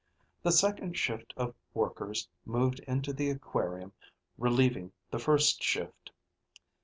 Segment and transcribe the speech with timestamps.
[0.41, 3.91] The second shift of workers moved into the aquarium,
[4.35, 6.09] relieving the first shift.